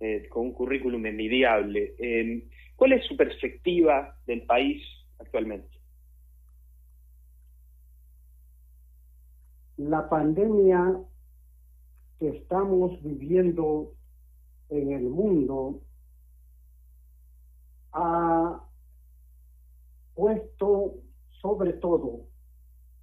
[0.00, 1.94] eh, con un currículum envidiable.
[1.98, 2.44] Eh,
[2.74, 4.82] ¿Cuál es su perspectiva del país
[5.18, 5.78] actualmente?
[9.76, 11.00] La pandemia
[12.18, 13.92] que estamos viviendo
[14.68, 15.80] en el mundo
[17.92, 18.64] ha
[20.14, 20.94] puesto
[21.40, 22.26] sobre todo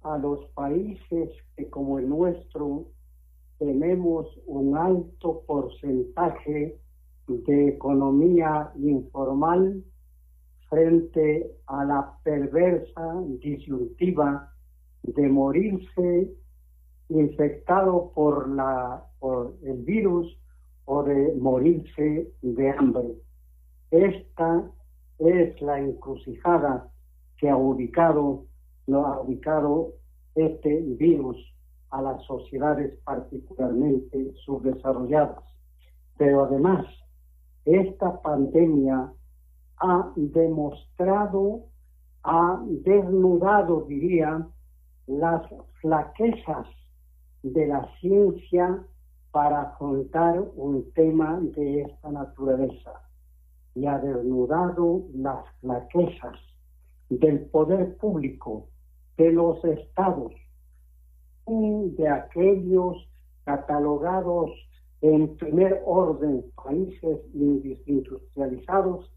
[0.02, 2.86] a los países que como el nuestro
[3.58, 6.78] tenemos un alto porcentaje
[7.26, 9.82] de economía informal
[10.68, 14.52] frente a la perversa disyuntiva
[15.02, 16.32] de morirse
[17.08, 20.36] infectado por la por el virus
[20.84, 23.14] o de morirse de hambre.
[23.90, 24.70] Esta
[25.18, 26.88] es la encrucijada
[27.38, 28.44] que ha ubicado,
[28.86, 29.94] lo ha ubicado
[30.34, 31.36] este virus
[31.90, 35.44] a las sociedades particularmente subdesarrolladas.
[36.18, 36.86] Pero además,
[37.64, 39.12] esta pandemia
[39.78, 41.66] ha demostrado,
[42.22, 44.46] ha desnudado, diría,
[45.06, 45.42] las
[45.80, 46.66] flaquezas
[47.42, 48.82] de la ciencia
[49.30, 52.92] para afrontar un tema de esta naturaleza.
[53.74, 56.38] Y ha desnudado las flaquezas
[57.10, 58.68] del poder público,
[59.18, 60.32] de los estados,
[61.46, 62.96] de aquellos
[63.44, 64.50] catalogados
[65.02, 69.12] en primer orden países industrializados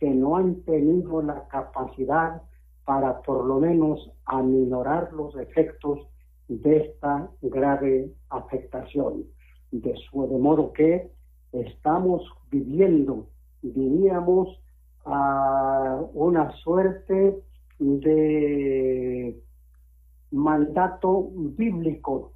[0.00, 2.42] que no han tenido la capacidad
[2.84, 6.00] para por lo menos aminorar los efectos
[6.48, 9.26] de esta grave afectación.
[9.70, 11.12] De, su, de modo que
[11.52, 13.28] estamos viviendo,
[13.62, 14.48] diríamos,
[15.04, 17.40] a una suerte
[17.78, 19.40] de
[20.30, 22.32] mandato bíblico,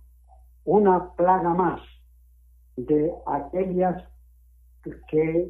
[0.65, 1.81] una plaga más
[2.77, 4.05] de aquellas
[5.09, 5.49] que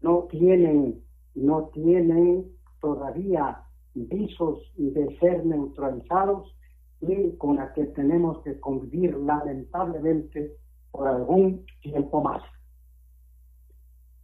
[0.00, 1.02] no tienen,
[1.34, 2.46] no tienen
[2.80, 3.62] todavía
[3.94, 6.54] visos de ser neutralizados
[7.00, 10.52] y con la que tenemos que convivir lamentablemente
[10.90, 12.42] por algún tiempo más.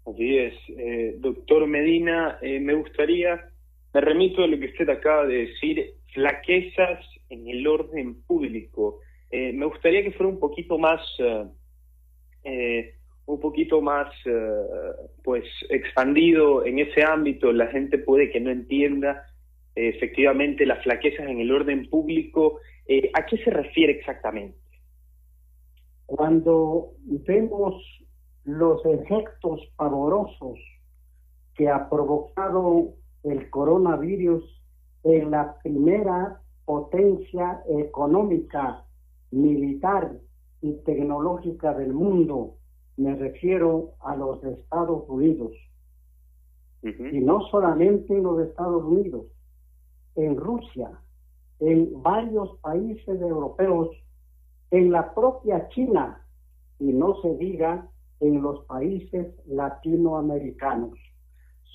[0.06, 3.50] Así es, eh, doctor Medina, eh, me gustaría,
[3.92, 9.00] me remito a lo que usted acaba de decir, flaquezas en el orden público.
[9.30, 11.00] Eh, me gustaría que fuera un poquito más,
[12.44, 12.94] eh,
[13.28, 14.08] un poquito más,
[15.22, 17.52] pues, expandido en ese ámbito.
[17.52, 19.26] La gente puede que no entienda
[19.74, 22.58] efectivamente las flaquezas en el orden público.
[23.14, 24.58] ¿A qué se refiere exactamente?
[26.06, 27.74] Cuando vemos
[28.44, 30.58] los efectos pavorosos
[31.54, 32.94] que ha provocado
[33.24, 34.42] el coronavirus
[35.04, 38.86] en la primera potencia económica,
[39.30, 40.12] militar
[40.62, 42.54] y tecnológica del mundo,
[42.98, 45.52] me refiero a los Estados Unidos.
[46.82, 49.26] Y no solamente en los Estados Unidos,
[50.16, 50.90] en Rusia,
[51.60, 53.88] en varios países europeos,
[54.70, 56.24] en la propia China
[56.78, 57.88] y no se diga
[58.20, 60.98] en los países latinoamericanos,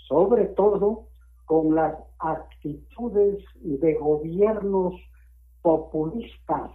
[0.07, 1.07] sobre todo
[1.45, 4.93] con las actitudes de gobiernos
[5.61, 6.71] populistas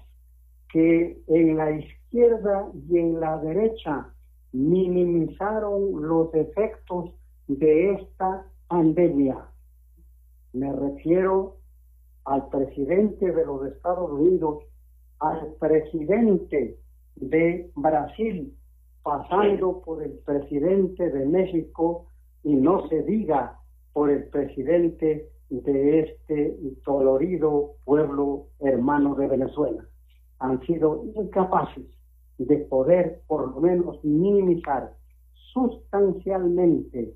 [0.70, 4.12] que en la izquierda y en la derecha
[4.52, 7.10] minimizaron los efectos
[7.46, 9.46] de esta pandemia.
[10.52, 11.56] Me refiero
[12.24, 14.64] al presidente de los Estados Unidos,
[15.20, 16.78] al presidente
[17.16, 18.54] de Brasil,
[19.02, 22.06] pasando por el presidente de México
[22.42, 23.58] y no se diga
[23.92, 29.84] por el presidente de este dolorido pueblo hermano de Venezuela.
[30.38, 31.97] Han sido incapaces
[32.38, 34.92] de poder por lo menos minimizar
[35.52, 37.14] sustancialmente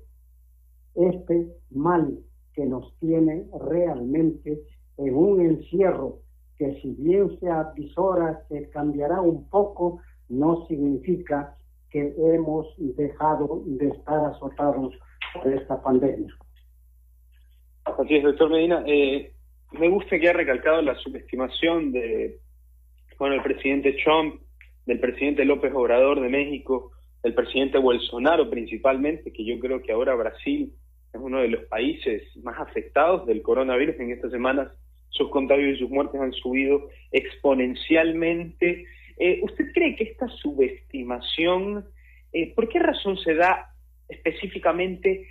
[0.95, 2.19] este mal
[2.53, 4.61] que nos tiene realmente
[4.97, 6.19] en un encierro
[6.57, 9.99] que si bien se avisora que cambiará un poco,
[10.29, 11.57] no significa
[11.89, 14.93] que hemos dejado de estar azotados
[15.33, 16.33] por esta pandemia.
[17.85, 18.83] Así es, doctor Medina.
[18.85, 19.33] Eh,
[19.73, 22.39] me gusta que ha recalcado la subestimación de
[23.17, 24.41] con el presidente Trump,
[24.85, 26.91] del presidente López Obrador de México,
[27.21, 30.73] del presidente Bolsonaro principalmente, que yo creo que ahora Brasil
[31.13, 33.99] es uno de los países más afectados del coronavirus.
[33.99, 34.69] En estas semanas
[35.09, 38.85] sus contagios y sus muertes han subido exponencialmente.
[39.17, 41.85] Eh, ¿Usted cree que esta subestimación,
[42.33, 43.69] eh, por qué razón se da
[44.09, 45.27] específicamente,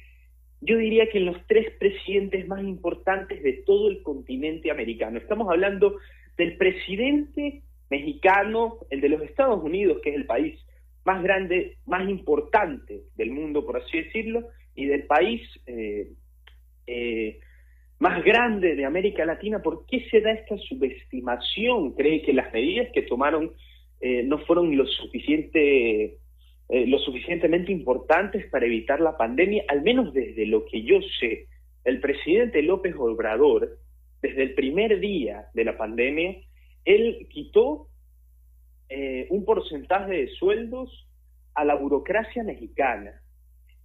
[0.60, 5.18] yo diría que en los tres presidentes más importantes de todo el continente americano?
[5.18, 5.96] Estamos hablando
[6.38, 10.58] del presidente mexicano, el de los Estados Unidos, que es el país
[11.04, 16.08] más grande, más importante del mundo, por así decirlo, y del país eh,
[16.86, 17.38] eh,
[17.98, 21.92] más grande de América Latina, ¿por qué se da esta subestimación?
[21.92, 23.52] ¿Cree que las medidas que tomaron
[24.00, 26.18] eh, no fueron lo suficiente
[26.86, 31.46] lo suficientemente importantes para evitar la pandemia, al menos desde lo que yo sé,
[31.84, 33.78] el presidente López Obrador,
[34.22, 36.34] desde el primer día de la pandemia,
[36.84, 37.88] él quitó
[39.30, 41.08] un porcentaje de sueldos
[41.54, 43.22] a la burocracia mexicana.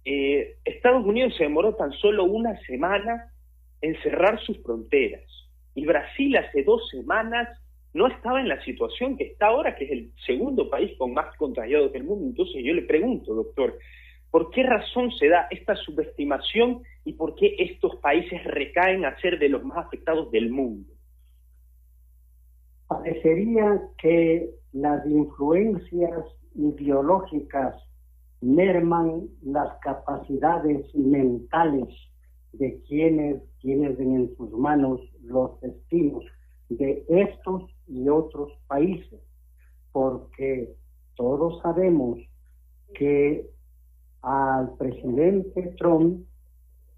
[0.04, 3.32] Eh, Estados Unidos se demoró tan solo una semana
[3.80, 5.24] en cerrar sus fronteras
[5.74, 7.48] y Brasil hace dos semanas
[7.94, 11.34] no estaba en la situación que está ahora, que es el segundo país con más
[11.36, 12.26] contagiados del mundo.
[12.26, 13.78] Entonces yo le pregunto, doctor,
[14.30, 19.38] ¿por qué razón se da esta subestimación y por qué estos países recaen a ser
[19.38, 20.92] de los más afectados del mundo?
[22.88, 26.24] Parecería que las influencias
[26.54, 27.76] ideológicas
[28.40, 31.88] merman las capacidades mentales
[32.52, 36.24] de quienes tienen en sus manos los destinos
[36.68, 39.20] de estos y otros países,
[39.92, 40.74] porque
[41.16, 42.18] todos sabemos
[42.94, 43.48] que
[44.22, 46.24] al presidente Trump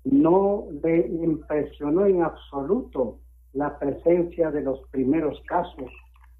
[0.04, 3.18] no le impresionó en absoluto
[3.52, 5.90] la presencia de los primeros casos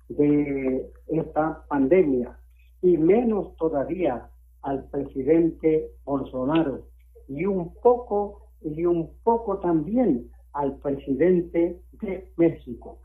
[0.09, 2.39] de esta pandemia
[2.83, 4.29] y menos todavía
[4.63, 6.87] al presidente Bolsonaro
[7.29, 12.99] y un poco y un poco también al presidente de México.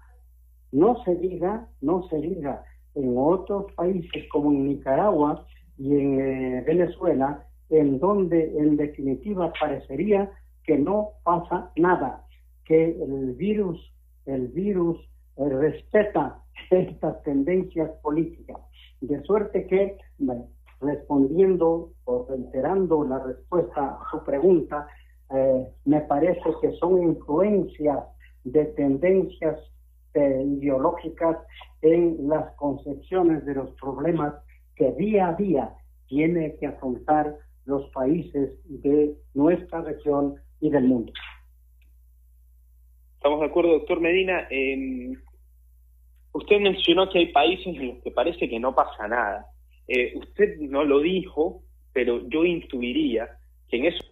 [0.72, 2.64] No se diga, no se diga
[2.96, 5.46] en otros países como en Nicaragua
[5.78, 10.32] y en eh, Venezuela, en donde en definitiva parecería
[10.64, 12.26] que no pasa nada,
[12.66, 13.94] que el virus,
[14.26, 14.98] el virus
[15.38, 16.40] respeta
[16.72, 18.58] estas tendencias políticas.
[19.02, 19.98] De suerte que
[20.82, 24.88] respondiendo o reiterando la respuesta a su pregunta,
[25.34, 28.00] eh, me parece que son influencias
[28.44, 29.60] de tendencias
[30.14, 31.38] eh, ideológicas
[31.82, 34.34] en las concepciones de los problemas
[34.76, 35.74] que día a día
[36.08, 41.12] tiene que afrontar los países de nuestra región y del mundo.
[43.26, 44.48] Estamos de acuerdo, doctor Medina.
[46.32, 49.48] usted mencionó que hay países en los que parece que no pasa nada.
[49.88, 53.28] Eh, usted no lo dijo, pero yo intuiría
[53.68, 54.06] que en esos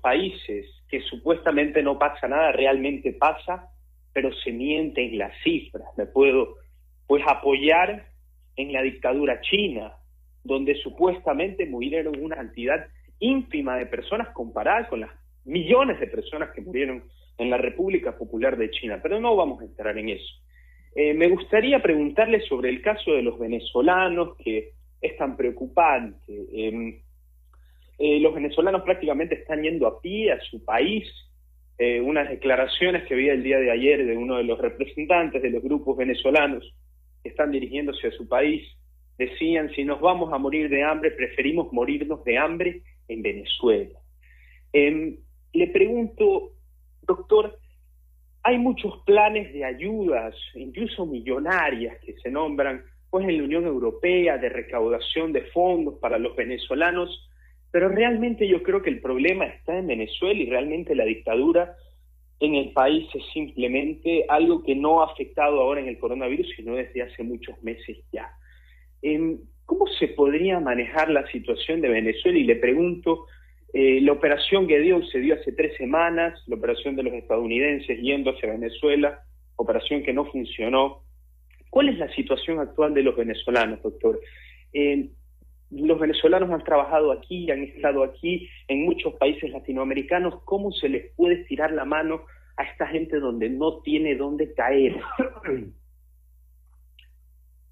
[0.00, 3.68] países que supuestamente no pasa nada, realmente pasa,
[4.14, 5.84] pero se mienten las cifras.
[5.98, 6.59] Me puedo
[7.10, 8.06] pues apoyar
[8.54, 9.94] en la dictadura china,
[10.44, 12.86] donde supuestamente murieron una cantidad
[13.18, 15.10] ínfima de personas comparada con las
[15.44, 17.02] millones de personas que murieron
[17.36, 19.00] en la República Popular de China.
[19.02, 20.32] Pero no vamos a entrar en eso.
[20.94, 26.32] Eh, me gustaría preguntarle sobre el caso de los venezolanos, que es tan preocupante.
[26.52, 27.02] Em,
[27.98, 31.08] eh, los venezolanos prácticamente están yendo a pie a su país.
[31.76, 35.50] Eh, unas declaraciones que vi el día de ayer de uno de los representantes de
[35.50, 36.72] los grupos venezolanos
[37.24, 38.66] están dirigiéndose a su país
[39.20, 43.98] decían, si nos vamos a morir de hambre, preferimos morirnos de hambre en Venezuela.
[44.72, 45.18] Em,
[45.52, 46.52] le pregunto,
[47.02, 47.58] doctor,
[48.42, 54.38] hay muchos planes de ayudas, incluso millonarias, que se nombran pues en la Unión Europea
[54.38, 57.28] de recaudación de fondos para los venezolanos,
[57.70, 61.76] pero realmente yo creo que el problema está en Venezuela y realmente la dictadura
[62.40, 66.74] en el país es simplemente algo que no ha afectado ahora en el coronavirus, sino
[66.74, 68.30] desde hace muchos meses ya.
[69.02, 72.38] Em, ¿Cómo se podría manejar la situación de Venezuela?
[72.38, 73.26] Y le pregunto,
[73.72, 78.30] eh, la operación Gedeon se dio hace tres semanas, la operación de los estadounidenses yendo
[78.30, 79.22] hacia Venezuela,
[79.56, 81.04] operación que no funcionó.
[81.68, 84.18] ¿Cuál es la situación actual de los venezolanos, doctor?
[84.72, 85.10] Eh,
[85.70, 90.42] los venezolanos han trabajado aquí, han estado aquí en muchos países latinoamericanos.
[90.44, 92.22] ¿Cómo se les puede tirar la mano
[92.56, 95.00] a esta gente donde no tiene dónde caer?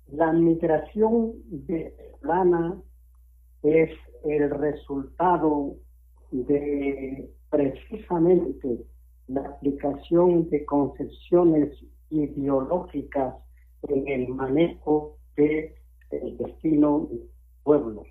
[0.07, 2.81] La migración venezolana
[3.62, 3.90] es
[4.25, 5.76] el resultado
[6.31, 8.87] de precisamente
[9.26, 13.35] la aplicación de concepciones ideológicas
[13.83, 15.75] en el manejo del
[16.38, 18.07] destino de pueblos.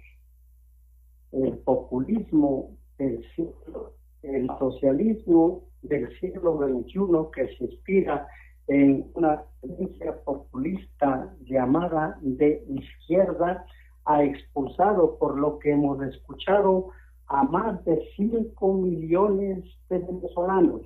[1.32, 7.00] El populismo del siglo, el socialismo del siglo XXI
[7.34, 8.27] que se inspira
[8.68, 13.66] en una tendencia populista llamada de izquierda,
[14.06, 16.89] ha expulsado, por lo que hemos escuchado,
[17.27, 20.82] a más de 5 millones de venezolanos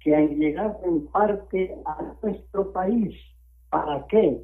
[0.00, 3.14] que han llegado en parte a nuestro país.
[3.70, 4.40] ¿Para qué?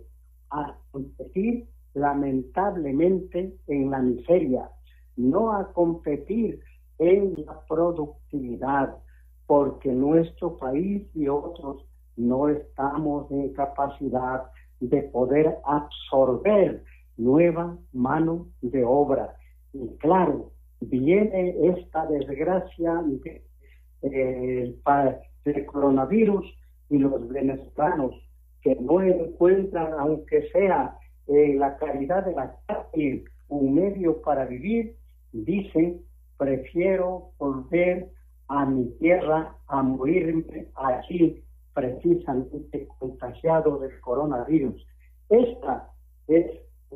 [0.50, 1.68] A competir
[2.02, 4.68] lamentablemente en la miseria,
[5.16, 6.60] no a competir
[6.98, 8.96] en la productividad,
[9.46, 11.84] porque nuestro país y otros
[12.16, 14.44] no estamos en capacidad
[14.80, 16.82] de poder absorber
[17.16, 19.36] nueva mano de obra.
[19.72, 23.00] Y claro, viene esta desgracia
[24.02, 24.74] eh,
[25.44, 26.46] del coronavirus
[26.90, 28.12] y los venezolanos
[28.60, 34.96] que no encuentran, aunque sea en la calidad de la calle, un medio para vivir,
[35.32, 36.02] dicen,
[36.36, 38.08] prefiero volver
[38.48, 41.42] a mi tierra a morirme allí,
[41.74, 44.86] precisamente contagiado del coronavirus.
[45.28, 45.88] Esta
[46.28, 46.46] es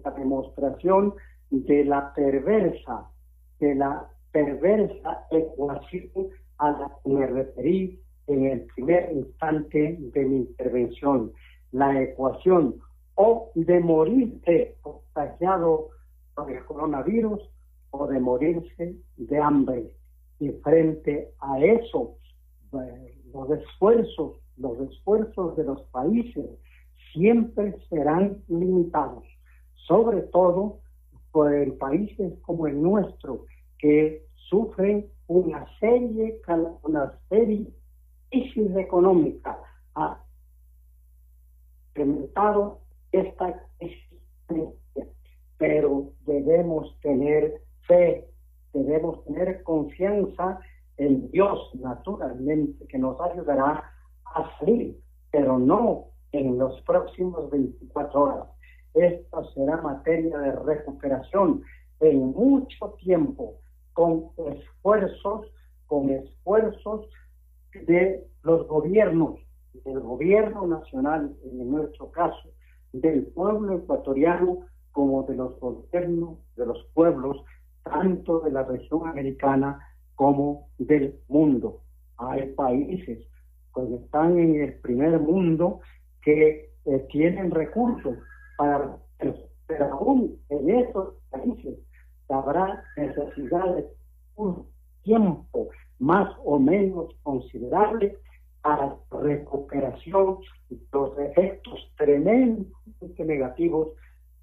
[0.05, 1.15] la demostración
[1.51, 3.11] de la perversa
[3.59, 6.29] de la perversa ecuación
[6.59, 11.33] a la que me referí en el primer instante de mi intervención.
[11.73, 12.77] La ecuación
[13.17, 15.89] o de morirse contagiado
[16.35, 17.41] por el coronavirus
[17.91, 19.91] o de morirse de hambre.
[20.39, 22.19] Y frente a eso,
[22.73, 26.47] eh, los esfuerzos, los esfuerzos de los países
[27.13, 29.25] siempre serán limitados,
[29.87, 30.81] sobre todo
[31.33, 33.47] por países como el nuestro,
[33.79, 36.41] que sufren una serie,
[36.83, 37.67] una serie
[38.31, 39.59] crisis económica,
[39.95, 40.19] ha
[41.91, 42.81] incrementado
[43.21, 44.21] esta crisis,
[45.59, 48.29] pero debemos tener fe,
[48.73, 50.61] debemos tener confianza
[50.99, 53.91] en Dios, naturalmente, que nos ayudará
[54.25, 54.99] a salir,
[55.31, 58.49] pero no en los próximos 24 horas.
[58.95, 61.63] Esta será materia de recuperación
[62.01, 63.61] en mucho tiempo,
[63.93, 65.47] con esfuerzos,
[65.87, 67.07] con esfuerzos
[67.73, 69.41] de los gobiernos,
[69.85, 72.51] del gobierno nacional, en nuestro caso,
[73.01, 77.45] del pueblo ecuatoriano, como de los gobiernos de los pueblos,
[77.85, 79.79] tanto de la región americana
[80.15, 81.83] como del mundo.
[82.17, 83.19] Hay países
[83.75, 85.81] que están en el primer mundo
[86.23, 88.17] que eh, tienen recursos
[88.57, 88.97] para,
[89.67, 91.79] pero aún en esos países
[92.29, 93.87] habrá necesidad de
[94.37, 94.67] un
[95.03, 98.19] tiempo más o menos considerable
[98.63, 100.39] para recuperación
[100.69, 101.93] de los efectos
[103.19, 103.89] negativos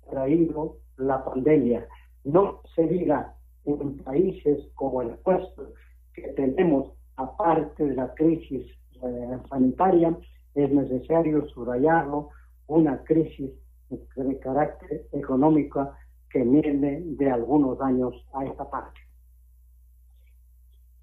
[0.09, 1.87] traído la pandemia.
[2.23, 5.73] No se diga en países como el nuestro
[6.13, 8.65] que tenemos, aparte de la crisis
[9.01, 10.17] eh, sanitaria,
[10.55, 12.29] es necesario subrayarlo,
[12.67, 13.51] una crisis
[13.89, 15.91] de carácter económico
[16.29, 19.02] que viene de algunos años a esta parte.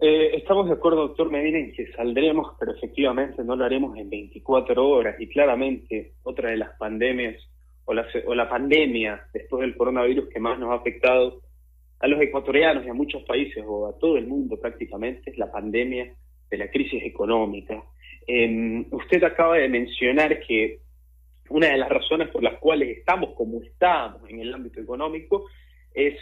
[0.02, 4.08] Eh, estamos de acuerdo, doctor Medina, en que saldremos, pero efectivamente no lo haremos en
[4.08, 5.20] 24 horas.
[5.20, 7.36] Y claramente, otra de las pandemias,
[7.84, 11.42] o la, o la pandemia después del coronavirus que más nos ha afectado
[11.98, 15.52] a los ecuatorianos y a muchos países, o a todo el mundo prácticamente, es la
[15.52, 16.14] pandemia
[16.48, 17.82] de la crisis económica.
[18.26, 20.78] Em, usted acaba de mencionar que
[21.50, 25.44] una de las razones por las cuales estamos como estamos en el ámbito económico
[25.92, 26.14] es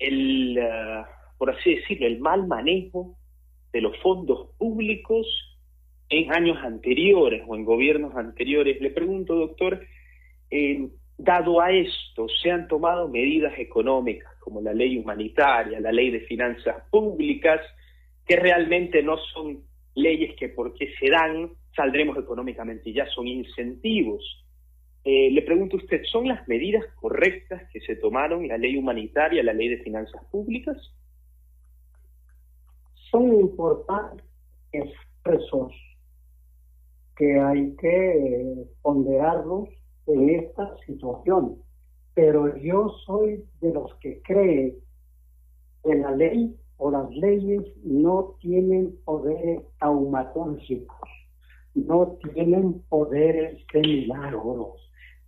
[0.00, 1.04] el, eh,
[1.38, 3.16] por así decirlo, el mal manejo
[3.72, 5.26] de los fondos públicos
[6.08, 8.80] en años anteriores o en gobiernos anteriores.
[8.80, 9.80] Le pregunto, doctor,
[10.50, 16.10] eh, dado a esto, ¿se han tomado medidas económicas como la ley humanitaria, la ley
[16.10, 17.60] de finanzas públicas,
[18.26, 19.62] que realmente no son
[19.94, 24.44] leyes que porque se dan saldremos económicamente, ya son incentivos.
[25.04, 29.44] Eh, le pregunto a usted, ¿son las medidas correctas que se tomaron, la ley humanitaria,
[29.44, 30.76] la ley de finanzas públicas?
[33.10, 34.24] Son importantes
[34.72, 35.72] expresos
[37.16, 39.68] que hay que ponderarlos
[40.06, 41.56] en esta situación,
[42.14, 44.76] pero yo soy de los que cree
[45.82, 51.08] que la ley o las leyes no tienen poderes taumatológicos,
[51.74, 54.74] no tienen poderes de milagros,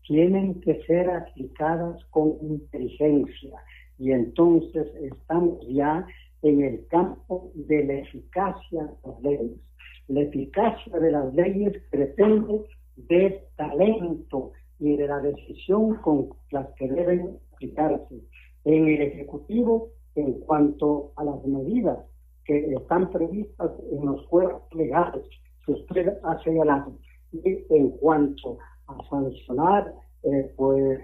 [0.06, 3.58] tienen que ser aplicadas con inteligencia.
[3.98, 6.06] Y entonces estamos ya
[6.42, 9.60] en el campo de la eficacia de las leyes.
[10.08, 12.64] La eficacia de las leyes pretende
[12.96, 18.20] del talento y de la decisión con las que deben aplicarse.
[18.64, 21.98] En el Ejecutivo en cuanto a las medidas
[22.44, 25.22] que están previstas en los cuerpos legales
[25.64, 26.92] que usted ha señalado
[27.32, 31.00] y en cuanto a sancionar eh, pues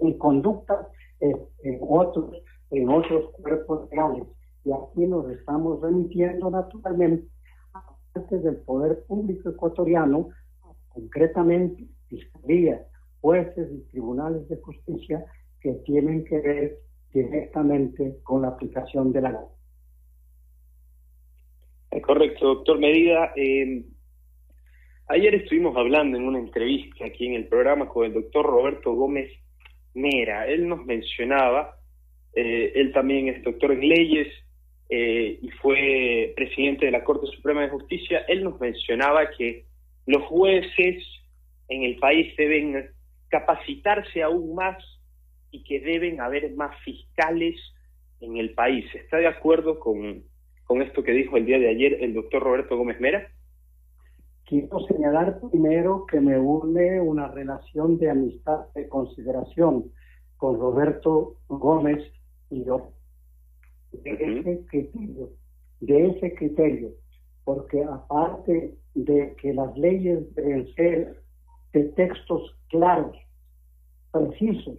[0.00, 0.86] en conductas
[1.20, 1.34] eh,
[1.64, 2.30] en otros
[2.70, 4.24] en otros cuerpos legales
[4.68, 7.26] y aquí nos estamos remitiendo naturalmente
[7.72, 7.82] a
[8.12, 10.28] parte del poder público ecuatoriano
[10.88, 12.86] concretamente fiscalía
[13.20, 15.24] jueces y tribunales de justicia
[15.60, 16.78] que tienen que ver
[17.12, 19.40] directamente con la aplicación de la ley.
[22.02, 23.32] Correcto, doctor Medida.
[23.36, 23.84] Eh,
[25.08, 29.30] ayer estuvimos hablando en una entrevista aquí en el programa con el doctor Roberto Gómez
[29.94, 30.46] Mera.
[30.46, 31.76] Él nos mencionaba,
[32.34, 34.28] eh, él también es doctor en leyes
[34.88, 38.24] eh, y fue presidente de la Corte Suprema de Justicia.
[38.28, 39.66] Él nos mencionaba que
[40.06, 41.04] los jueces
[41.68, 42.90] en el país deben
[43.28, 44.82] capacitarse aún más
[45.50, 47.56] y que deben haber más fiscales
[48.20, 48.86] en el país.
[48.94, 50.24] ¿Está de acuerdo con,
[50.64, 53.28] con esto que dijo el día de ayer el doctor Roberto Gómez Mera?
[54.46, 59.92] Quiero señalar primero que me une una relación de amistad, de consideración
[60.38, 62.02] con Roberto Gómez
[62.48, 62.92] y yo.
[64.04, 65.30] De ese criterio,
[65.80, 66.90] de ese criterio,
[67.44, 71.22] porque aparte de que las leyes deben ser
[71.72, 73.16] de textos claros,
[74.10, 74.78] precisos,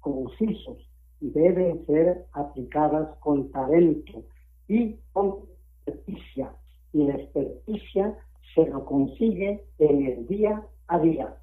[0.00, 0.78] concisos
[1.22, 4.24] deben ser aplicadas con talento
[4.68, 5.44] y con
[5.86, 6.52] experticia.
[6.92, 8.18] Y la experticia
[8.54, 11.36] se lo consigue en el día a día,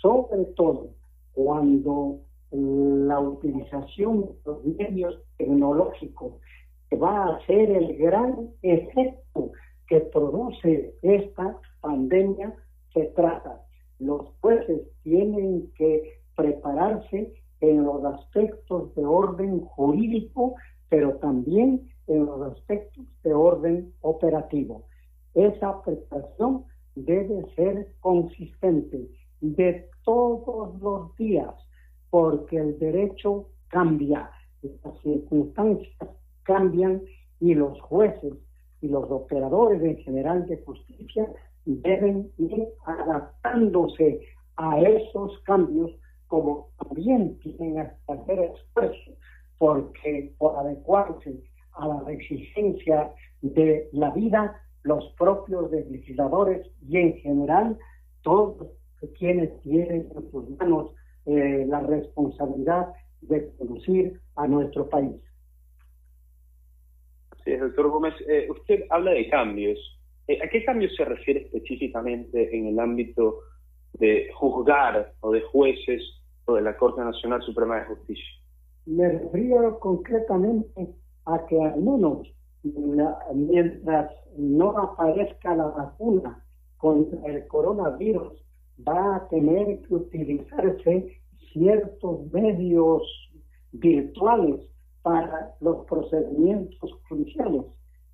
[0.00, 0.90] sobre todo
[1.32, 2.20] cuando
[2.52, 6.34] la utilización de los medios tecnológicos
[6.94, 9.52] va a ser el gran efecto
[9.86, 12.54] que produce esta pandemia
[12.92, 13.60] se trata.
[13.98, 20.54] Los jueces tienen que prepararse en los aspectos de orden jurídico,
[20.88, 24.84] pero también en los aspectos de orden operativo.
[25.34, 29.08] Esa preparación debe ser consistente
[29.40, 31.54] de todos los días,
[32.10, 34.30] porque el derecho cambia,
[34.62, 36.08] las circunstancias
[36.44, 37.02] cambian
[37.40, 38.34] y los jueces
[38.80, 41.26] y los operadores en general de justicia
[41.64, 44.20] deben ir adaptándose
[44.56, 45.90] a esos cambios
[46.26, 49.12] como también tienen que hacer esfuerzo
[49.58, 57.78] porque por adecuarse a la exigencia de la vida, los propios legisladores y en general
[58.22, 58.68] todos
[59.18, 60.90] quienes tienen en sus manos
[61.26, 62.88] eh, la responsabilidad
[63.22, 65.16] de conducir a nuestro país.
[67.44, 69.78] Sí, doctor Gómez, eh, usted habla de cambios.
[70.26, 73.40] Eh, ¿A qué cambios se refiere específicamente en el ámbito
[73.94, 76.02] de juzgar o de jueces
[76.46, 78.24] o de la Corte Nacional Suprema de Justicia?
[78.86, 80.88] Me refiero concretamente
[81.26, 82.28] a que al menos
[83.34, 86.42] mientras no aparezca la vacuna
[86.78, 88.32] contra el coronavirus,
[88.86, 91.20] va a tener que utilizarse
[91.52, 93.02] ciertos medios
[93.72, 94.60] virtuales
[95.04, 97.66] para los procedimientos judiciales.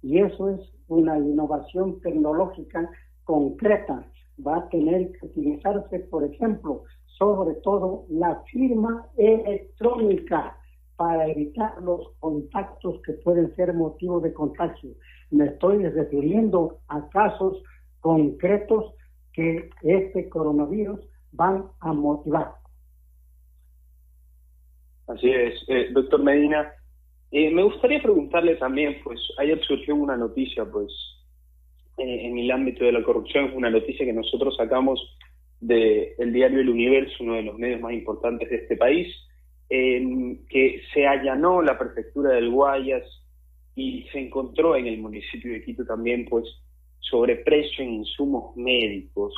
[0.02, 2.90] y eso es una innovación tecnológica
[3.24, 4.02] concreta.
[4.44, 6.84] Va a tener que utilizarse, por ejemplo,
[7.18, 10.56] sobre todo la firma electrónica
[10.96, 14.90] para evitar los contactos que pueden ser motivo de contagio.
[15.30, 17.62] Me estoy refiriendo a casos
[18.00, 18.94] concretos
[19.34, 21.00] que este coronavirus
[21.32, 22.54] van a motivar.
[25.06, 26.72] Así es, eh, doctor Medina.
[27.32, 30.92] Eh, me gustaría preguntarle también, pues ayer surgió una noticia, pues
[31.98, 35.00] eh, en el ámbito de la corrupción, una noticia que nosotros sacamos
[35.60, 39.14] del diario El Universo, uno de los medios más importantes de este país,
[39.68, 43.04] que se allanó la prefectura del Guayas
[43.76, 46.46] y se encontró en el municipio de Quito también, pues,
[46.98, 49.34] sobreprecio en insumos médicos.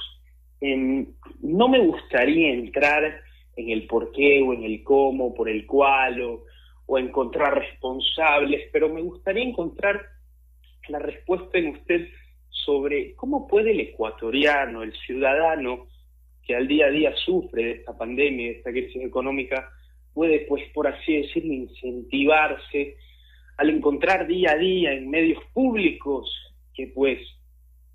[0.61, 3.20] no me gustaría entrar
[3.57, 6.44] en el por qué o en el cómo, por el cual o,
[6.87, 10.01] o encontrar responsables, pero me gustaría encontrar
[10.88, 12.09] la respuesta en usted
[12.49, 15.87] sobre cómo puede el ecuatoriano, el ciudadano
[16.42, 19.71] que al día a día sufre de esta pandemia, de esta crisis económica,
[20.12, 22.97] puede, pues, por así decirlo, incentivarse
[23.57, 26.31] al encontrar día a día en medios públicos
[26.75, 27.21] que, pues,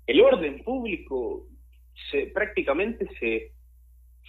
[0.06, 1.46] el orden público
[2.10, 3.52] se, prácticamente se,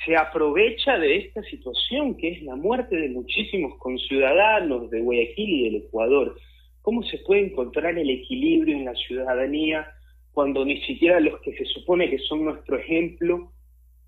[0.05, 5.63] se aprovecha de esta situación que es la muerte de muchísimos conciudadanos de Guayaquil y
[5.65, 6.35] del Ecuador.
[6.81, 9.87] ¿Cómo se puede encontrar el equilibrio en la ciudadanía
[10.31, 13.51] cuando ni siquiera los que se supone que son nuestro ejemplo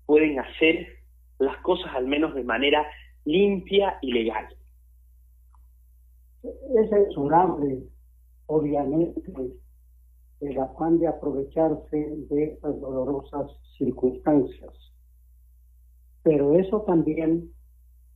[0.06, 0.88] pueden hacer
[1.38, 2.86] las cosas al menos de manera
[3.24, 4.48] limpia y legal?
[6.42, 7.82] Es censurable,
[8.46, 9.20] obviamente,
[10.40, 11.96] el afán de aprovecharse
[12.30, 14.91] de estas dolorosas circunstancias.
[16.22, 17.52] Pero eso también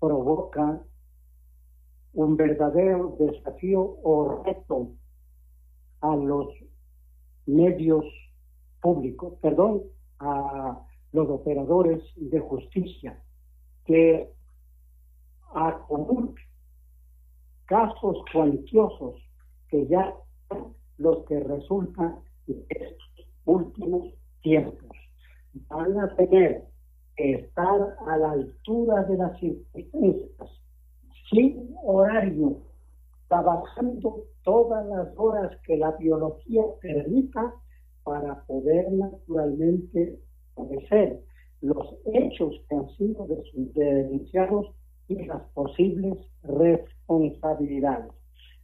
[0.01, 0.81] provoca
[2.13, 4.93] un verdadero desafío o reto
[6.01, 6.49] a los
[7.47, 8.05] medios
[8.81, 9.83] públicos, perdón,
[10.19, 10.81] a
[11.13, 13.23] los operadores de justicia
[13.85, 14.33] que
[15.55, 16.35] acumulan
[17.67, 19.15] casos cuantiosos
[19.69, 20.15] que ya
[20.99, 24.97] los que resultan en estos últimos tiempos.
[25.69, 26.65] Van a tener
[27.17, 30.51] estar a la altura de las circunstancias,
[31.31, 32.59] sin horario,
[33.29, 37.55] trabajando todas las horas que la biología permita
[38.05, 40.19] para poder naturalmente
[40.55, 41.21] conocer
[41.61, 43.27] los hechos que han sido
[43.75, 44.67] denunciados
[45.09, 48.13] y las posibles responsabilidades.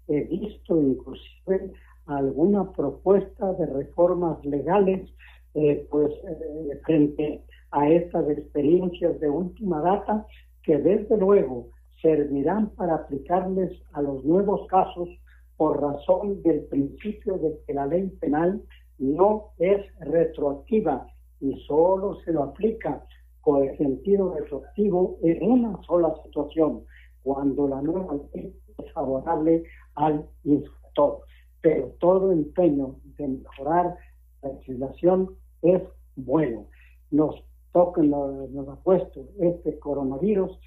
[0.09, 1.73] He visto inclusive
[2.07, 5.11] alguna propuesta de reformas legales
[5.55, 10.27] eh, pues eh, frente a estas experiencias de última data
[10.63, 11.69] que desde luego
[12.01, 15.09] servirán para aplicarles a los nuevos casos
[15.57, 18.63] por razón del principio de que la ley penal
[18.99, 21.07] no es retroactiva
[21.41, 23.05] y solo se lo aplica
[23.41, 26.85] con el sentido retroactivo en una sola situación,
[27.23, 31.21] cuando la nueva ley es favorable al inspector.
[31.61, 33.97] Pero todo empeño de mejorar
[34.43, 35.83] la legislación es
[36.17, 36.67] bueno.
[37.11, 37.35] Nos
[37.73, 40.59] toca, nos, nos ha puesto este coronavirus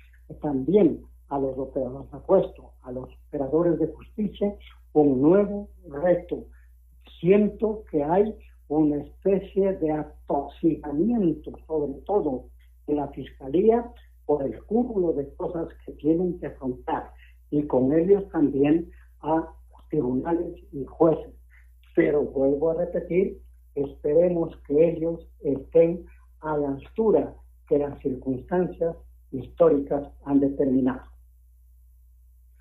[0.42, 4.56] también a los operadores, ha puesto a los operadores de justicia
[4.94, 6.46] un nuevo reto.
[7.20, 8.36] Siento que hay
[8.68, 12.46] una especie de atoxicamiento, sobre todo
[12.88, 13.92] en la fiscalía,
[14.26, 17.12] por el cúmulo de cosas que tienen que afrontar
[17.52, 18.90] y con ellos también
[19.22, 19.54] a
[19.90, 21.34] tribunales y jueces.
[21.96, 23.40] Pero vuelvo a repetir,
[23.76, 26.06] esperemos que ellos estén
[26.46, 27.34] a la altura
[27.68, 28.96] que las circunstancias
[29.32, 31.02] históricas han determinado.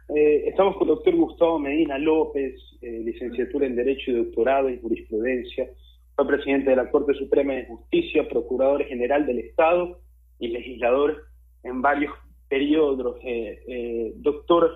[0.09, 4.81] Eh, estamos con el doctor Gustavo Medina López, eh, licenciatura en Derecho y doctorado en
[4.81, 5.69] Jurisprudencia.
[6.15, 10.01] Fue presidente de la Corte Suprema de Justicia, procurador general del Estado
[10.39, 11.25] y legislador
[11.63, 12.13] en varios
[12.49, 13.19] periodos.
[13.25, 14.71] Eh, doctor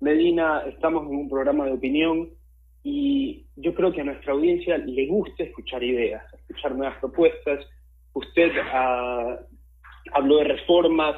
[0.00, 2.30] Medina, estamos en un programa de opinión
[2.82, 7.64] y yo creo que a nuestra audiencia le gusta escuchar ideas, escuchar nuevas propuestas.
[8.14, 9.38] Usted ah,
[10.12, 11.16] habló de reformas,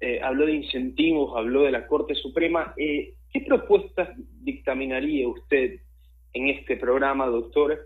[0.00, 2.74] eh, habló de incentivos, habló de la Corte Suprema.
[2.76, 4.10] Eh, ¿Qué propuestas
[4.42, 5.80] dictaminaría usted
[6.32, 7.78] en este programa, doctor,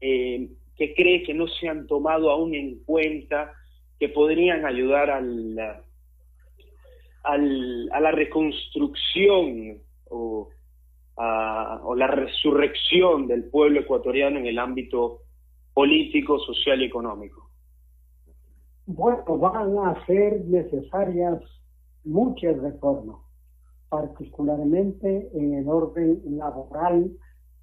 [0.00, 3.52] eh, que cree que no se han tomado aún en cuenta,
[3.98, 5.58] que podrían ayudar al,
[7.24, 9.78] al, a la reconstrucción
[10.10, 10.50] o
[11.18, 15.22] o la resurrección del pueblo ecuatoriano en el ámbito
[15.72, 17.45] político, social y económico?
[18.88, 21.42] Bueno, van a ser necesarias
[22.04, 23.16] muchas reformas,
[23.88, 27.10] particularmente en el orden laboral,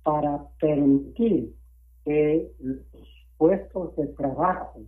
[0.03, 1.55] para permitir
[2.03, 3.07] que los
[3.38, 4.81] puestos de trabajo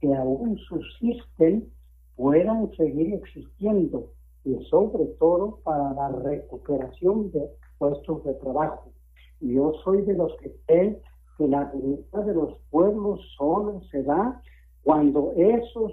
[0.00, 1.68] que aún subsisten
[2.14, 4.12] puedan seguir existiendo
[4.44, 8.92] y sobre todo para la recuperación de puestos de trabajo.
[9.40, 11.00] Yo soy de los que creen
[11.36, 14.40] que la dignidad de los pueblos solo se da
[14.82, 15.92] cuando esos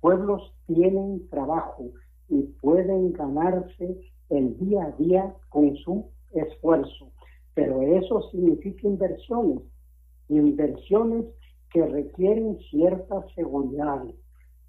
[0.00, 1.90] pueblos tienen trabajo
[2.28, 7.10] y pueden ganarse el día a día con su esfuerzo.
[7.54, 9.62] Pero eso significa inversiones,
[10.28, 11.26] inversiones
[11.72, 14.04] que requieren cierta seguridad,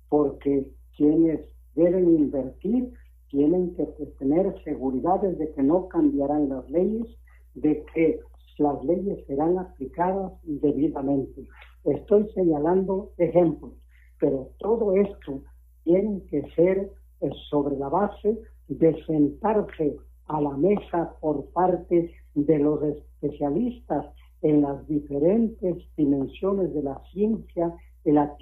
[0.10, 1.42] porque quienes
[1.76, 2.92] deben invertir
[3.30, 3.86] tienen que
[4.20, 7.08] tener seguridades de que no cambiarán las leyes,
[7.56, 8.20] de que
[8.58, 11.48] las leyes serán aplicadas debidamente.
[11.84, 13.74] Estoy señalando ejemplos,
[14.20, 15.41] pero todo esto
[15.84, 16.91] tiene que ser
[17.22, 24.06] eh, sobre la base de sentarse a la mesa por parte de los especialistas
[24.41, 28.36] en las diferentes dimensiones de la ciencia, de la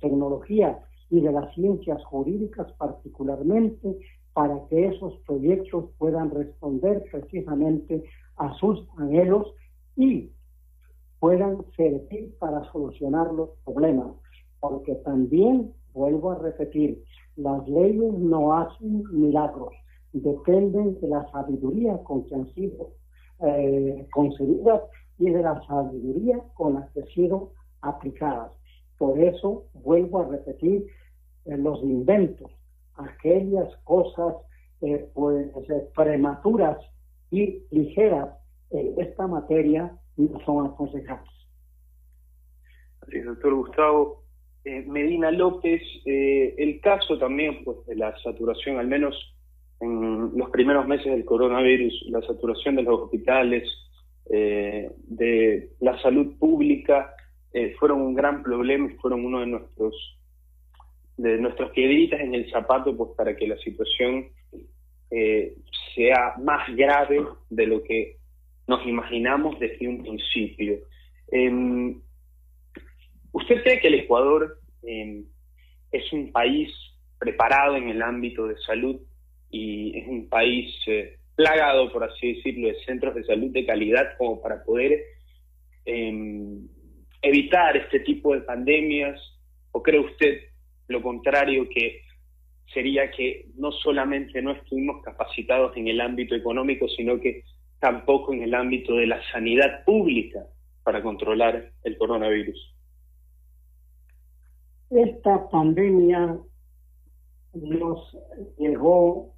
[0.00, 0.78] tecnología
[1.10, 3.98] y de las ciencias jurídicas particularmente,
[4.32, 8.02] para que esos proyectos puedan responder precisamente
[8.36, 9.54] a sus anhelos
[9.96, 10.30] y
[11.24, 14.08] puedan servir para solucionar los problemas.
[14.60, 17.02] Porque también, vuelvo a repetir,
[17.36, 19.72] las leyes no hacen milagros,
[20.12, 22.90] dependen de la sabiduría con que han sido
[23.40, 24.82] eh, concebidas
[25.18, 28.52] y de la sabiduría con la que han sido aplicadas.
[28.98, 30.84] Por eso vuelvo a repetir
[31.46, 32.50] eh, los inventos,
[32.96, 34.34] aquellas cosas
[34.82, 36.76] eh, pues, eh, prematuras
[37.30, 38.28] y ligeras
[38.68, 41.30] en esta materia no son aconsejables.
[43.00, 44.24] Así es, doctor Gustavo.
[44.86, 49.14] Medina López, el caso también pues, de la saturación, al menos
[49.80, 53.64] en los primeros meses del coronavirus, la saturación de los hospitales,
[54.30, 57.14] eh, de la salud pública
[57.52, 60.18] eh, fueron un gran problema y fueron uno de nuestros
[61.18, 64.28] de nuestras piedritas en el zapato pues para que la situación
[65.10, 65.54] eh,
[65.94, 68.16] sea más grave de lo que
[68.66, 70.78] nos imaginamos desde un principio.
[71.28, 72.00] Em,
[73.32, 75.24] ¿Usted cree que el Ecuador em,
[75.90, 76.70] es un país
[77.18, 79.00] preparado en el ámbito de salud
[79.50, 80.72] y es un país
[81.34, 85.02] plagado, por así decirlo, de centros de salud de calidad como para poder
[85.84, 86.68] em,
[87.22, 89.20] evitar este tipo de pandemias?
[89.72, 90.40] ¿O cree usted
[90.88, 92.02] lo contrario, que
[92.72, 97.42] sería que no solamente no estuvimos capacitados en el ámbito económico, sino que
[97.84, 100.46] tampoco en el ámbito de la sanidad pública
[100.84, 102.58] para controlar el coronavirus?
[104.88, 106.38] Esta pandemia
[107.52, 108.16] nos
[108.56, 109.34] llegó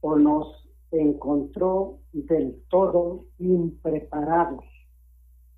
[0.00, 4.64] o nos encontró del todo impreparados,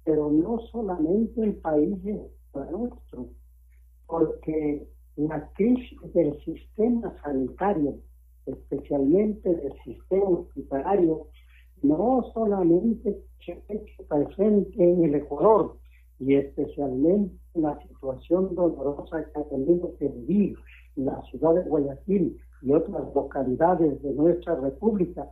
[0.04, 2.20] pero no solamente en países
[2.52, 3.28] nuestros,
[4.06, 7.94] porque la crisis del sistema sanitario,
[8.46, 11.26] especialmente del sistema hospitalario,
[11.82, 13.18] no solamente
[14.08, 15.76] presente en el Ecuador
[16.18, 20.56] y especialmente en la situación dolorosa que ha tenido que vivir
[20.96, 25.28] la ciudad de Guayaquil y otras localidades de nuestra república,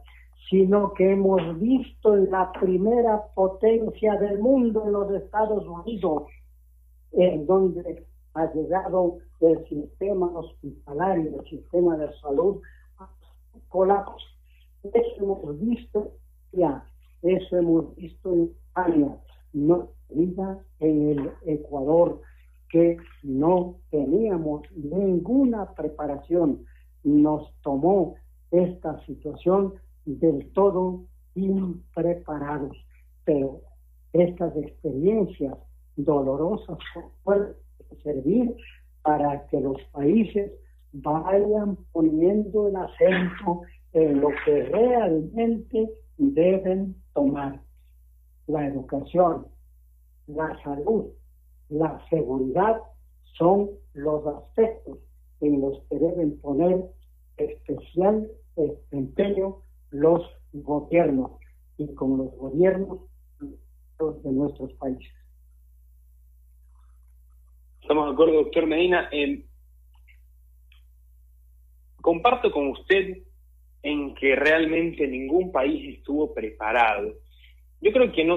[0.49, 6.25] sino que hemos visto la primera potencia del mundo en los Estados Unidos,
[7.13, 12.61] en donde ha llegado el sistema hospitalario, el sistema de salud
[13.69, 14.27] colapso.
[14.83, 16.13] Eso hemos visto
[16.53, 16.85] ya,
[17.23, 19.17] eso hemos visto en España,
[19.53, 22.21] no diga en el Ecuador,
[22.69, 26.65] que no teníamos ninguna preparación
[27.03, 28.15] nos tomó
[28.51, 32.77] esta situación del todo impreparados.
[33.25, 33.63] Pero
[34.13, 35.57] estas experiencias
[35.97, 36.79] dolorosas
[37.23, 37.55] pueden
[38.03, 38.55] servir
[39.03, 40.53] para que los países
[40.93, 47.61] vayan poniendo el acento en lo que realmente deben tomar.
[48.47, 49.47] La educación,
[50.27, 51.07] la salud,
[51.69, 52.81] la seguridad
[53.39, 54.99] son los aspectos
[55.41, 56.85] en los que deben poner
[57.37, 58.29] especial
[58.91, 60.23] empeño los
[60.53, 61.33] gobiernos
[61.79, 63.01] y con los gobiernos
[63.39, 65.13] de nuestros países.
[67.83, 69.09] Estamos de acuerdo, doctor Medina.
[69.13, 69.47] Eh,
[72.01, 73.19] comparto con usted
[73.83, 77.15] en que realmente ningún país estuvo preparado.
[77.81, 78.37] Yo creo que no,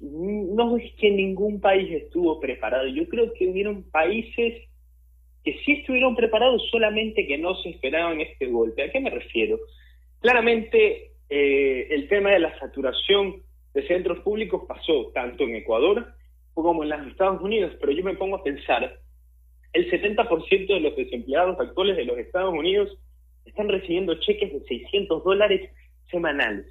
[0.00, 4.68] no es que ningún país estuvo preparado, yo creo que hubieron países
[5.42, 8.82] que sí estuvieron preparados, solamente que no se esperaban este golpe.
[8.82, 9.58] ¿A qué me refiero?
[10.20, 13.42] Claramente eh, el tema de la saturación
[13.74, 16.14] de centros públicos pasó tanto en Ecuador
[16.54, 19.00] como en los Estados Unidos, pero yo me pongo a pensar,
[19.72, 22.96] el 70% de los desempleados actuales de los Estados Unidos
[23.44, 25.70] están recibiendo cheques de 600 dólares
[26.10, 26.66] semanales.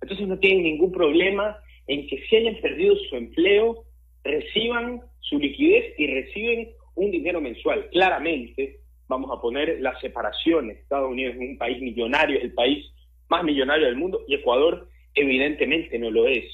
[0.00, 3.84] Entonces no tienen ningún problema en que si hayan perdido su empleo,
[4.22, 7.88] reciban su liquidez y reciben un dinero mensual.
[7.90, 10.78] Claramente, vamos a poner las separaciones.
[10.78, 12.84] Estados Unidos es un país millonario, es el país
[13.28, 16.44] más millonario del mundo y Ecuador evidentemente no lo es.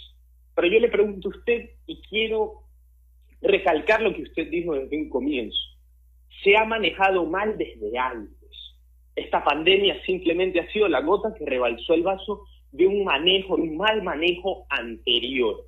[0.55, 2.63] Pero yo le pregunto a usted y quiero
[3.43, 5.59] recalcar lo que usted dijo desde un comienzo.
[6.43, 8.44] Se ha manejado mal desde antes.
[9.17, 13.77] Esta pandemia simplemente ha sido la gota que rebalsó el vaso de un manejo, un
[13.77, 15.65] mal manejo anterior.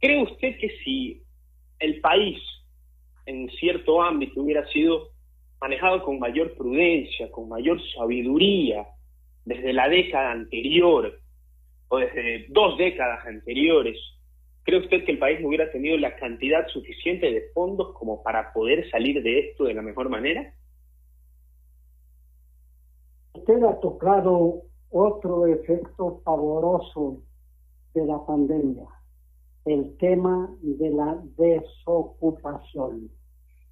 [0.00, 1.22] ¿Cree usted que si
[1.78, 2.38] el país
[3.26, 5.10] en cierto ámbito hubiera sido
[5.60, 8.86] manejado con mayor prudencia, con mayor sabiduría,
[9.44, 11.20] desde la década anterior
[11.88, 13.96] o desde dos décadas anteriores,
[14.64, 18.90] ¿cree usted que el país hubiera tenido la cantidad suficiente de fondos como para poder
[18.90, 20.52] salir de esto de la mejor manera?
[23.34, 27.20] Usted ha tocado otro efecto pavoroso
[27.92, 28.86] de la pandemia,
[29.64, 33.10] el tema de la desocupación.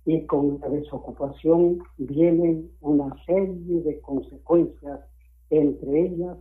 [0.04, 5.00] Y con la desocupación vienen una serie de consecuencias
[5.48, 6.36] entre ellas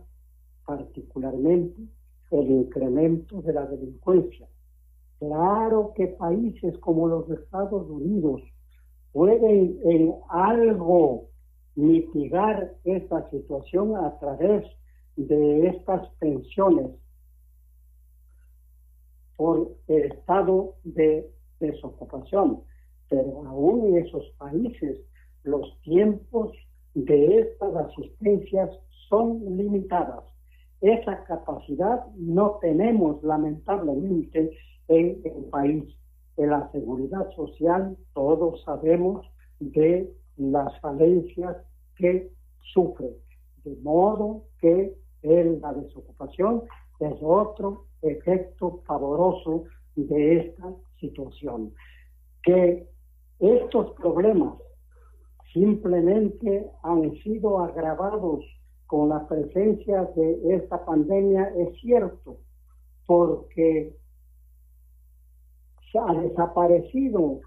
[0.66, 1.80] particularmente
[2.30, 4.48] el incremento de la delincuencia.
[5.18, 8.42] Claro que países como los Estados Unidos
[9.12, 11.28] pueden en algo
[11.74, 14.64] mitigar esta situación a través
[15.16, 16.90] de estas pensiones
[19.36, 21.30] por el estado de
[21.60, 22.62] desocupación.
[23.08, 24.98] Pero aún en esos países
[25.44, 26.52] los tiempos
[26.94, 28.70] de estas asistencias
[29.08, 30.24] son limitadas.
[30.80, 34.56] Esa capacidad no tenemos lamentablemente
[34.88, 35.84] en el país.
[36.36, 39.26] En la seguridad social todos sabemos
[39.60, 41.56] de las falencias
[41.96, 42.30] que
[42.72, 43.16] sufre.
[43.64, 46.62] De modo que la desocupación
[46.98, 49.64] es otro efecto favoroso
[49.94, 51.72] de esta situación.
[52.42, 52.88] Que
[53.38, 54.54] estos problemas
[55.52, 58.44] simplemente han sido agravados
[58.86, 62.38] con la presencia de esta pandemia es cierto,
[63.06, 63.96] porque
[65.90, 67.40] se ha desaparecido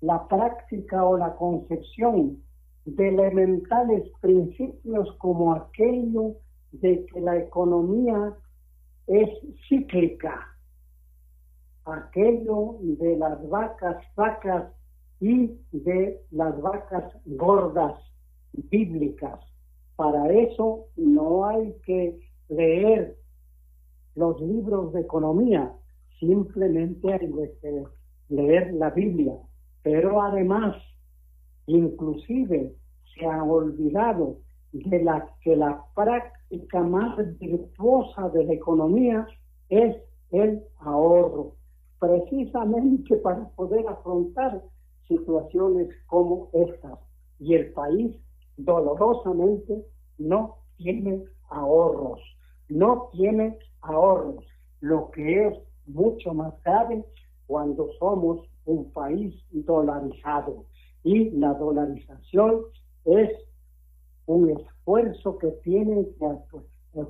[0.00, 2.42] la práctica o la concepción
[2.84, 6.36] de elementales principios como aquello
[6.72, 8.34] de que la economía
[9.06, 9.28] es
[9.68, 10.56] cíclica,
[11.84, 14.72] aquello de las vacas vacas
[15.20, 18.00] y de las vacas gordas
[18.52, 19.40] bíblicas.
[19.96, 23.16] Para eso no hay que leer
[24.14, 25.72] los libros de economía,
[26.18, 27.84] simplemente hay que
[28.28, 29.36] leer la Biblia.
[29.82, 30.76] Pero además,
[31.66, 32.74] inclusive
[33.14, 34.38] se ha olvidado
[34.72, 39.26] de la que la práctica más virtuosa de la economía
[39.68, 39.96] es
[40.30, 41.54] el ahorro,
[41.98, 44.62] precisamente para poder afrontar
[45.08, 46.98] situaciones como estas.
[47.38, 48.16] Y el país
[48.56, 49.84] dolorosamente
[50.18, 52.20] no tiene ahorros,
[52.68, 54.44] no tiene ahorros,
[54.80, 57.04] lo que es mucho más grave
[57.46, 60.64] cuando somos un país dolarizado.
[61.02, 62.62] Y la dolarización
[63.04, 63.30] es
[64.26, 66.06] un esfuerzo que tiene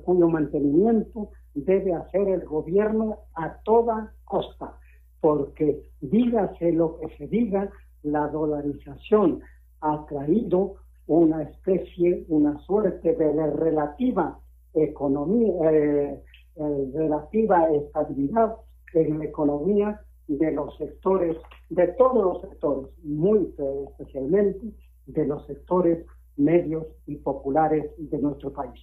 [0.03, 4.77] cuyo mantenimiento debe hacer el gobierno a toda costa,
[5.19, 7.69] porque dígase lo que se diga,
[8.03, 9.41] la dolarización
[9.81, 10.75] ha traído
[11.07, 14.39] una especie, una suerte de relativa
[14.73, 16.23] economía, eh,
[16.55, 18.55] eh, relativa estabilidad
[18.93, 20.01] en la economía
[20.37, 21.37] de los sectores,
[21.69, 23.53] de todos los sectores, muy
[23.89, 24.67] especialmente
[25.05, 26.05] de los sectores
[26.37, 28.79] medios y populares de nuestro país.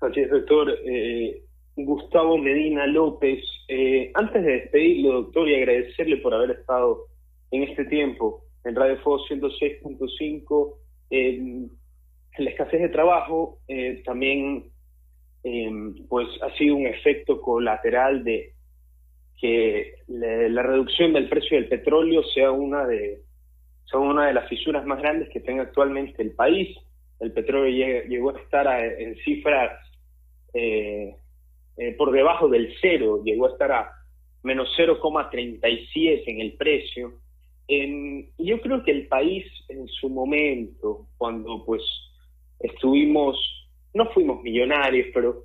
[0.00, 0.68] Así doctor.
[0.84, 3.42] Eh, Gustavo Medina López,
[4.12, 7.06] antes de despedirlo, doctor, y agradecerle por haber estado
[7.50, 10.74] en este tiempo, en Radio Fuego 106.5,
[11.08, 11.66] eh,
[12.38, 14.70] la escasez de trabajo eh, también
[16.08, 18.54] pues ha sido un efecto colateral de
[19.42, 23.20] que la, reducción del precio del petróleo sea una de
[23.84, 26.74] son una de las fisuras más grandes que tenga actualmente el país.
[27.20, 27.68] El petróleo
[28.08, 29.78] llegó a estar en cifras
[30.54, 31.14] eh,
[31.76, 33.92] eh, por debajo del cero, llegó a estar a
[34.42, 37.20] menos 0,37 en el precio
[38.38, 41.82] yo creo que el país en su momento, cuando pues
[42.58, 43.36] estuvimos,
[43.94, 45.44] no fuimos millonarios, pero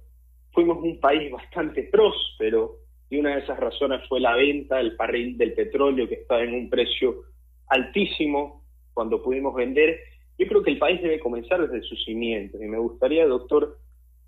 [0.52, 2.78] fuimos un país bastante próspero
[3.10, 6.53] y una de esas razones fue la venta del barril del petróleo que estaba en
[6.53, 7.24] un precio
[7.68, 9.99] altísimo cuando pudimos vender.
[10.38, 13.78] Yo creo que el país debe comenzar desde sus cimientos y me gustaría, doctor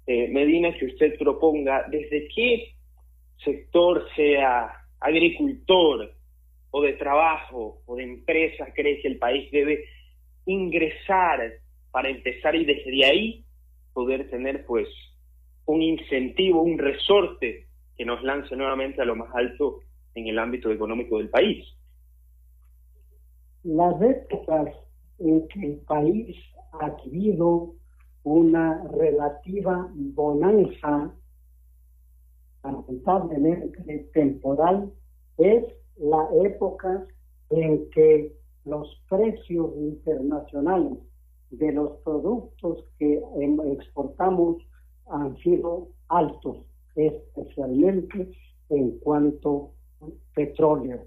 [0.08, 2.74] eh, Medina, que usted proponga desde qué
[3.44, 6.14] sector, sea agricultor
[6.72, 9.86] o de trabajo o de empresa, cree que el país debe
[10.46, 11.54] ingresar
[11.92, 13.44] para empezar y desde ahí
[13.94, 14.88] poder tener pues
[15.66, 17.69] un incentivo, un resorte
[18.00, 19.82] que nos lance nuevamente a lo más alto
[20.16, 21.66] en el ámbito económico del país.
[23.64, 24.74] Las épocas
[25.18, 26.38] en que el país
[26.72, 27.74] ha adquirido
[28.24, 31.14] una relativa bonanza,
[32.64, 34.94] lamentablemente temporal,
[35.38, 35.66] es
[35.98, 37.06] la época
[37.50, 38.34] en que
[38.64, 41.00] los precios internacionales
[41.50, 44.66] de los productos que em, exportamos
[45.08, 46.60] han sido altos,
[46.96, 48.32] especialmente
[48.70, 49.72] en cuanto
[50.02, 51.06] a petróleo.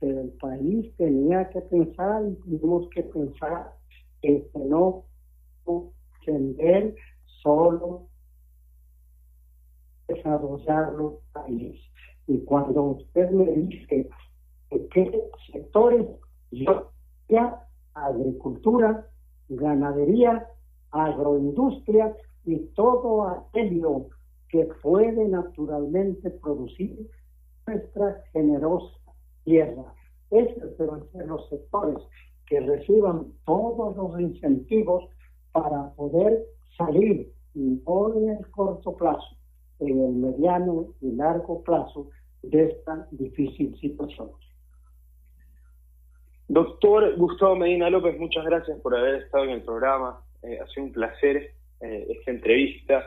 [0.00, 3.74] Pero el país tenía que pensar y tuvimos que pensar
[4.22, 5.04] en que no
[6.26, 6.94] vender
[7.42, 8.08] solo
[10.06, 11.80] desarrollar los países.
[12.26, 14.08] Y cuando usted me dice
[14.70, 15.22] en qué
[15.52, 16.06] sectores,
[16.50, 16.90] yo
[17.28, 19.06] ya agricultura,
[19.48, 20.46] ganadería,
[20.90, 22.14] agroindustria,
[22.44, 24.06] y todo aquello
[24.48, 27.08] que puede naturalmente producir
[27.66, 28.96] nuestra generosa
[29.44, 29.94] tierra.
[30.30, 31.98] Esos deben ser los sectores
[32.46, 35.04] que reciban todos los incentivos
[35.52, 36.44] para poder
[36.76, 39.36] salir, no en el corto plazo,
[39.80, 42.10] en el mediano y largo plazo
[42.42, 44.30] de esta difícil situación.
[46.48, 50.22] Doctor Gustavo Medina López, muchas gracias por haber estado en el programa.
[50.42, 53.04] Eh, ha sido un placer eh, esta entrevista.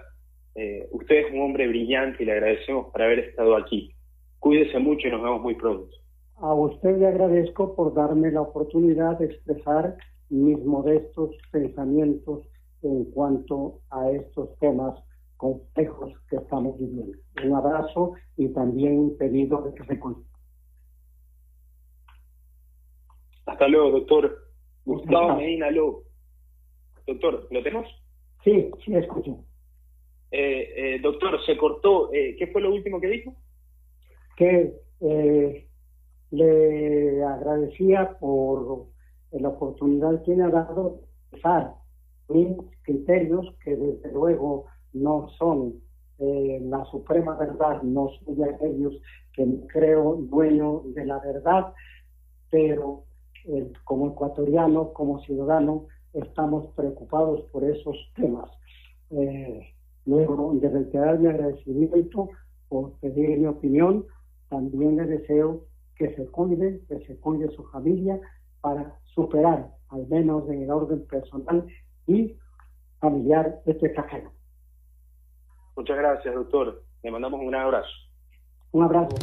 [0.56, 3.94] Eh, usted es un hombre brillante y le agradecemos por haber estado aquí.
[4.40, 5.96] Cuídese mucho y nos vemos muy pronto.
[6.38, 9.96] A usted le agradezco por darme la oportunidad de expresar
[10.30, 12.48] mis modestos pensamientos
[12.82, 14.98] en cuanto a estos temas
[15.38, 17.18] complejos que estamos viviendo.
[17.44, 20.22] Un abrazo y también un pedido de que se cuide.
[23.46, 24.38] Hasta luego, doctor.
[24.86, 26.08] Gustavo Medina López.
[27.06, 27.88] Doctor, ¿lo tenemos?
[28.44, 29.44] Sí, sí, escucho.
[30.32, 32.12] Eh, eh, doctor, se cortó.
[32.14, 33.36] Eh, ¿Qué fue lo último que dijo?
[34.38, 34.74] Que
[36.32, 38.88] le agradecía por
[39.32, 41.02] la oportunidad que me ha dado
[41.32, 41.74] de usar
[42.30, 45.82] mis criterios, que desde luego no son
[46.18, 48.94] la suprema verdad, no soy aquellos
[49.34, 51.74] que creo dueño de la verdad,
[52.52, 53.06] pero
[53.84, 58.50] como ecuatoriano, como ciudadano, estamos preocupados por esos temas.
[59.10, 59.74] Eh,
[60.06, 62.30] luego de reiterar mi agradecimiento
[62.70, 64.06] por pedir mi opinión,
[64.50, 68.20] también le deseo que se cuide, que se cuide su familia
[68.62, 71.66] para superar, al menos en el orden personal
[72.08, 72.38] y
[73.00, 74.32] familiar, este extranjero.
[75.76, 76.84] Muchas gracias, doctor.
[77.04, 77.90] Le mandamos un gran abrazo.
[78.72, 79.16] Un abrazo.